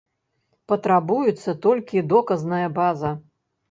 Патрабуецца 0.73 1.57
толькі 1.69 2.07
доказная 2.17 2.67
база. 2.83 3.19